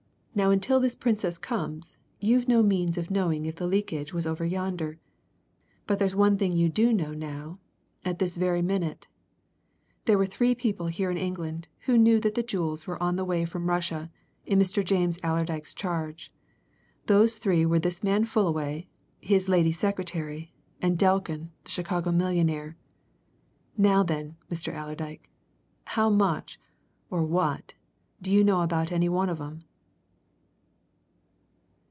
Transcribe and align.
Now 0.33 0.49
until 0.51 0.79
this 0.79 0.95
Princess 0.95 1.37
comes 1.37 1.97
you've 2.21 2.47
no 2.47 2.63
means 2.63 2.97
of 2.97 3.11
knowing 3.11 3.45
if 3.45 3.57
the 3.57 3.67
leakage 3.67 4.13
was 4.13 4.25
over 4.25 4.45
yonder. 4.45 4.97
But 5.85 5.99
there's 5.99 6.15
one 6.15 6.37
thing 6.37 6.53
you 6.53 6.69
do 6.69 6.93
know 6.93 7.11
now 7.11 7.59
at 8.05 8.19
this 8.19 8.37
very 8.37 8.61
minute. 8.61 9.09
There 10.05 10.17
were 10.17 10.25
three 10.25 10.55
people 10.55 10.87
here 10.87 11.11
in 11.11 11.17
England 11.17 11.67
who 11.79 11.97
knew 11.97 12.17
that 12.21 12.35
the 12.35 12.43
jewels 12.43 12.87
were 12.87 13.01
on 13.03 13.17
the 13.17 13.25
way 13.25 13.43
from 13.43 13.69
Russia, 13.69 14.09
in 14.45 14.57
Mr. 14.57 14.85
James 14.85 15.19
Allerdyke's 15.21 15.73
charge. 15.73 16.31
Those 17.07 17.37
three 17.37 17.65
were 17.65 17.79
this 17.79 18.01
man 18.01 18.23
Fullaway, 18.23 18.87
his 19.19 19.49
lady 19.49 19.73
secretary, 19.73 20.53
and 20.81 20.97
Delkin, 20.97 21.51
the 21.65 21.71
Chicago 21.71 22.13
millionaire! 22.13 22.77
Now, 23.77 24.01
then, 24.01 24.37
Mr. 24.49 24.73
Allerdyke 24.73 25.29
how 25.83 26.09
much, 26.09 26.57
or 27.09 27.21
what, 27.21 27.73
do 28.21 28.31
you 28.31 28.45
know 28.45 28.61
about 28.61 28.93
any 28.93 29.09
one 29.09 29.27
of 29.27 29.41
'em?" 29.41 29.65